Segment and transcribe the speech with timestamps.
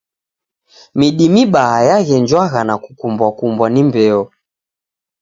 [0.97, 4.21] Midi mibaha yaghenjwagha na kukumbwa-kumbwa ni mbeo.